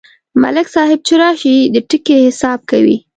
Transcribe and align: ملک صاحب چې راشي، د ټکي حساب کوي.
ملک 0.41 0.67
صاحب 0.75 0.99
چې 1.07 1.13
راشي، 1.21 1.55
د 1.73 1.75
ټکي 1.89 2.15
حساب 2.27 2.59
کوي. 2.71 2.97